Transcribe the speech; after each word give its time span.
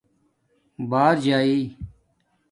بݳر 0.89 1.15
جݳیئ 1.23 1.61